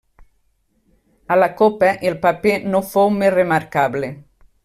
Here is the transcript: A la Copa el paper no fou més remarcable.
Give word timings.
A 1.35 1.35
la 1.35 1.49
Copa 1.59 1.91
el 2.09 2.17
paper 2.25 2.55
no 2.75 2.83
fou 2.95 3.13
més 3.19 3.33
remarcable. 3.39 4.13